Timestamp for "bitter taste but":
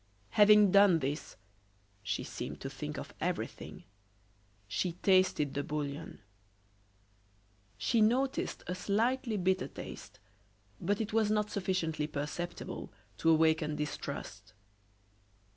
9.37-11.01